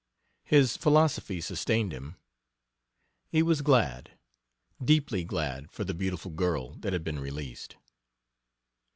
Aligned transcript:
His 0.45 0.77
philosophy 0.77 1.39
sustained 1.41 1.91
him. 1.91 2.15
He 3.29 3.43
was 3.43 3.61
glad, 3.61 4.17
deeply 4.83 5.23
glad 5.23 5.69
for 5.71 5.83
the 5.83 5.93
beautiful 5.93 6.31
girl 6.31 6.71
that 6.79 6.91
had 6.91 7.03
been 7.03 7.19
released. 7.19 7.75